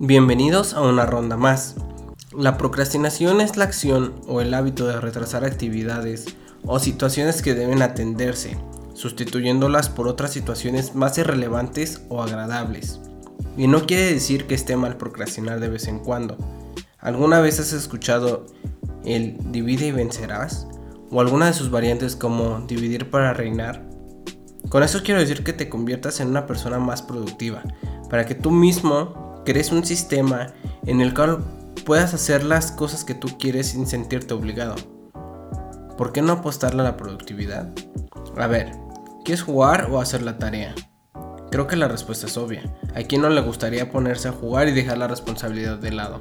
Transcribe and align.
Bienvenidos 0.00 0.74
a 0.74 0.80
una 0.80 1.06
ronda 1.06 1.36
más. 1.36 1.76
La 2.36 2.58
procrastinación 2.58 3.40
es 3.40 3.56
la 3.56 3.64
acción 3.64 4.14
o 4.26 4.40
el 4.40 4.52
hábito 4.54 4.86
de 4.86 5.00
retrasar 5.00 5.44
actividades 5.44 6.26
o 6.64 6.78
situaciones 6.78 7.42
que 7.42 7.54
deben 7.54 7.82
atenderse, 7.82 8.58
sustituyéndolas 8.94 9.88
por 9.88 10.08
otras 10.08 10.32
situaciones 10.32 10.94
más 10.94 11.18
irrelevantes 11.18 12.02
o 12.08 12.22
agradables. 12.22 13.00
Y 13.56 13.68
no 13.68 13.86
quiere 13.86 14.12
decir 14.12 14.46
que 14.46 14.54
esté 14.54 14.76
mal 14.76 14.96
procrastinar 14.96 15.60
de 15.60 15.68
vez 15.68 15.86
en 15.86 16.00
cuando. 16.00 16.36
¿Alguna 16.98 17.40
vez 17.40 17.60
has 17.60 17.72
escuchado 17.72 18.46
el 19.04 19.36
divide 19.52 19.86
y 19.86 19.92
vencerás? 19.92 20.66
¿O 21.10 21.20
alguna 21.20 21.46
de 21.46 21.52
sus 21.52 21.70
variantes 21.70 22.16
como 22.16 22.60
dividir 22.66 23.10
para 23.10 23.34
reinar? 23.34 23.88
Con 24.68 24.82
eso 24.82 25.02
quiero 25.04 25.20
decir 25.20 25.44
que 25.44 25.52
te 25.52 25.68
conviertas 25.68 26.20
en 26.20 26.28
una 26.28 26.46
persona 26.46 26.78
más 26.78 27.02
productiva, 27.02 27.62
para 28.08 28.24
que 28.24 28.34
tú 28.34 28.50
mismo 28.50 29.31
crees 29.44 29.72
un 29.72 29.84
sistema 29.84 30.52
en 30.86 31.00
el 31.00 31.14
cual 31.14 31.44
puedas 31.84 32.14
hacer 32.14 32.44
las 32.44 32.72
cosas 32.72 33.04
que 33.04 33.14
tú 33.14 33.38
quieres 33.38 33.68
sin 33.68 33.86
sentirte 33.86 34.34
obligado. 34.34 34.76
¿Por 35.96 36.12
qué 36.12 36.22
no 36.22 36.32
apostarle 36.32 36.80
a 36.80 36.84
la 36.84 36.96
productividad? 36.96 37.72
A 38.36 38.46
ver, 38.46 38.72
¿quieres 39.24 39.42
jugar 39.42 39.88
o 39.90 40.00
hacer 40.00 40.22
la 40.22 40.38
tarea? 40.38 40.74
Creo 41.50 41.66
que 41.66 41.76
la 41.76 41.88
respuesta 41.88 42.26
es 42.26 42.36
obvia. 42.36 42.62
¿A 42.94 43.02
quién 43.02 43.20
no 43.20 43.28
le 43.28 43.40
gustaría 43.42 43.90
ponerse 43.90 44.28
a 44.28 44.32
jugar 44.32 44.68
y 44.68 44.72
dejar 44.72 44.98
la 44.98 45.08
responsabilidad 45.08 45.78
de 45.78 45.92
lado? 45.92 46.20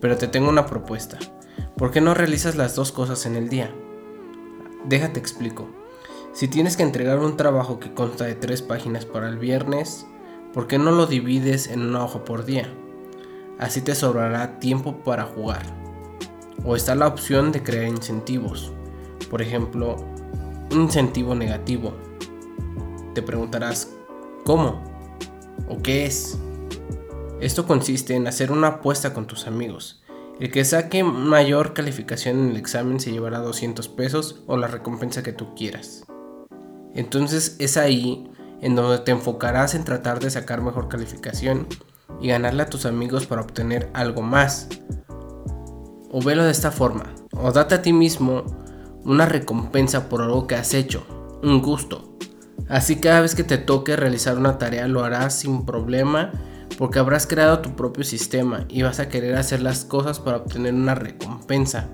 Pero 0.00 0.16
te 0.16 0.28
tengo 0.28 0.48
una 0.48 0.66
propuesta. 0.66 1.18
¿Por 1.76 1.90
qué 1.90 2.00
no 2.00 2.14
realizas 2.14 2.54
las 2.54 2.74
dos 2.76 2.92
cosas 2.92 3.26
en 3.26 3.34
el 3.34 3.48
día? 3.48 3.74
Déjate 4.84 5.18
explico. 5.18 5.68
Si 6.32 6.48
tienes 6.48 6.76
que 6.76 6.84
entregar 6.84 7.18
un 7.18 7.36
trabajo 7.36 7.80
que 7.80 7.92
consta 7.92 8.24
de 8.24 8.34
tres 8.34 8.62
páginas 8.62 9.04
para 9.04 9.28
el 9.28 9.38
viernes, 9.38 10.06
¿por 10.56 10.68
qué 10.68 10.78
no 10.78 10.90
lo 10.90 11.04
divides 11.04 11.66
en 11.66 11.82
una 11.82 12.02
hoja 12.02 12.24
por 12.24 12.46
día? 12.46 12.66
Así 13.58 13.82
te 13.82 13.94
sobrará 13.94 14.58
tiempo 14.58 15.04
para 15.04 15.24
jugar. 15.24 15.60
O 16.64 16.74
está 16.74 16.94
la 16.94 17.08
opción 17.08 17.52
de 17.52 17.62
crear 17.62 17.86
incentivos. 17.86 18.72
Por 19.28 19.42
ejemplo, 19.42 19.96
un 20.72 20.80
incentivo 20.80 21.34
negativo. 21.34 21.92
Te 23.14 23.20
preguntarás, 23.20 23.92
¿cómo? 24.44 24.82
¿O 25.68 25.82
qué 25.82 26.06
es? 26.06 26.38
Esto 27.38 27.66
consiste 27.66 28.14
en 28.14 28.26
hacer 28.26 28.50
una 28.50 28.68
apuesta 28.68 29.12
con 29.12 29.26
tus 29.26 29.46
amigos. 29.46 30.02
El 30.40 30.50
que 30.50 30.64
saque 30.64 31.04
mayor 31.04 31.74
calificación 31.74 32.38
en 32.38 32.50
el 32.52 32.56
examen 32.56 32.98
se 32.98 33.12
llevará 33.12 33.40
200 33.40 33.88
pesos 33.88 34.42
o 34.46 34.56
la 34.56 34.68
recompensa 34.68 35.22
que 35.22 35.34
tú 35.34 35.54
quieras. 35.54 36.06
Entonces 36.94 37.56
es 37.58 37.76
ahí 37.76 38.30
en 38.60 38.74
donde 38.74 38.98
te 38.98 39.12
enfocarás 39.12 39.74
en 39.74 39.84
tratar 39.84 40.20
de 40.20 40.30
sacar 40.30 40.62
mejor 40.62 40.88
calificación 40.88 41.66
y 42.20 42.28
ganarle 42.28 42.62
a 42.62 42.70
tus 42.70 42.86
amigos 42.86 43.26
para 43.26 43.42
obtener 43.42 43.90
algo 43.92 44.22
más. 44.22 44.68
O 46.10 46.22
velo 46.22 46.44
de 46.44 46.52
esta 46.52 46.70
forma, 46.70 47.12
o 47.32 47.52
date 47.52 47.74
a 47.74 47.82
ti 47.82 47.92
mismo 47.92 48.44
una 49.04 49.26
recompensa 49.26 50.08
por 50.08 50.22
algo 50.22 50.46
que 50.46 50.54
has 50.54 50.74
hecho, 50.74 51.06
un 51.42 51.60
gusto. 51.62 52.16
Así 52.68 52.96
cada 52.96 53.20
vez 53.20 53.34
que 53.34 53.44
te 53.44 53.58
toque 53.58 53.96
realizar 53.96 54.36
una 54.36 54.58
tarea 54.58 54.88
lo 54.88 55.04
harás 55.04 55.34
sin 55.34 55.64
problema 55.64 56.32
porque 56.78 56.98
habrás 56.98 57.26
creado 57.26 57.60
tu 57.60 57.76
propio 57.76 58.04
sistema 58.04 58.66
y 58.68 58.82
vas 58.82 58.98
a 59.00 59.08
querer 59.08 59.36
hacer 59.36 59.62
las 59.62 59.84
cosas 59.84 60.18
para 60.18 60.38
obtener 60.38 60.74
una 60.74 60.94
recompensa. 60.94 61.88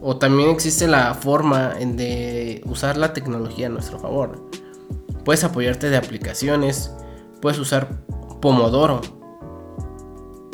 O 0.00 0.16
también 0.16 0.50
existe 0.50 0.86
la 0.86 1.12
forma 1.14 1.74
de 1.74 2.62
usar 2.66 2.96
la 2.96 3.12
tecnología 3.12 3.66
a 3.66 3.70
nuestro 3.70 3.98
favor. 3.98 4.48
Puedes 5.28 5.44
apoyarte 5.44 5.90
de 5.90 5.98
aplicaciones, 5.98 6.90
puedes 7.42 7.58
usar 7.58 7.90
Pomodoro. 8.40 9.02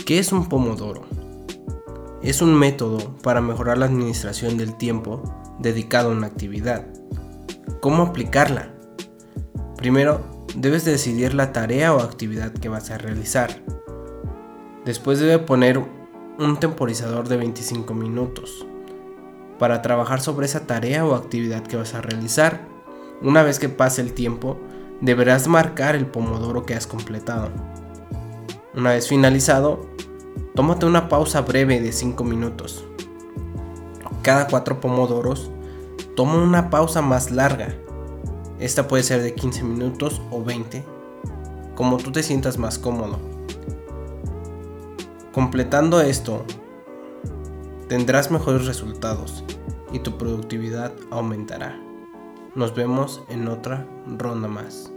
¿Qué 0.05 0.19
es 0.19 0.33
un 0.33 0.49
Pomodoro? 0.49 1.03
Es 2.25 2.43
un 2.43 2.59
método 2.59 3.17
para 3.19 3.41
mejorar 3.41 3.79
la 3.79 3.87
administración 3.87 4.57
del 4.57 4.77
tiempo 4.77 5.23
dedicado 5.61 6.09
a 6.09 6.13
una 6.13 6.27
actividad. 6.27 6.89
¿Cómo 7.81 8.03
aplicarla? 8.03 8.75
Primero, 9.77 10.23
debes 10.57 10.85
decidir 10.85 11.35
la 11.35 11.53
tarea 11.53 11.95
o 11.95 12.01
actividad 12.01 12.53
que 12.53 12.69
vas 12.69 12.91
a 12.91 12.99
realizar. 12.99 13.63
Después 14.85 15.21
debe 15.21 15.39
poner 15.39 15.79
un 15.79 16.59
temporizador 16.59 17.29
de 17.29 17.37
25 17.37 17.95
minutos 17.95 18.67
para 19.57 19.83
trabajar 19.83 20.21
sobre 20.21 20.47
esa 20.47 20.67
tarea 20.67 21.07
o 21.07 21.15
actividad 21.15 21.63
que 21.63 21.77
vas 21.77 21.95
a 21.95 22.01
realizar 22.01 22.74
una 23.25 23.43
vez 23.43 23.59
que 23.59 23.69
pase 23.69 24.03
el 24.03 24.13
tiempo, 24.13 24.59
deberás 25.01 25.49
marcar 25.49 25.97
el 25.97 26.07
pomodoro 26.07 26.65
que 26.65 26.75
has 26.75 26.87
completado. 26.87 27.49
Una 28.75 28.91
vez 28.91 29.09
finalizado, 29.09 29.87
tómate 30.55 30.87
una 30.87 31.09
pausa 31.09 31.41
breve 31.41 31.81
de 31.81 31.93
5 31.93 32.23
minutos. 32.23 32.85
Cada 34.23 34.47
4 34.47 34.81
pomodoros, 34.81 35.51
toma 36.17 36.43
una 36.43 36.71
pausa 36.71 37.03
más 37.03 37.31
larga. 37.31 37.75
Esta 38.59 38.87
puede 38.87 39.03
ser 39.03 39.23
de 39.23 39.35
15 39.35 39.65
minutos 39.65 40.21
o 40.31 40.43
20, 40.45 40.85
como 41.75 41.97
tú 41.97 42.13
te 42.13 42.23
sientas 42.23 42.59
más 42.59 42.79
cómodo. 42.79 43.19
Completando 45.33 46.01
esto, 46.01 46.45
tendrás 47.89 48.31
mejores 48.31 48.67
resultados 48.67 49.45
y 49.93 49.99
tu 49.99 50.17
productividad 50.17 50.93
aumentará. 51.11 51.84
Nos 52.55 52.73
vemos 52.73 53.21
en 53.29 53.49
otra 53.49 53.85
ronda 54.07 54.47
más. 54.47 54.94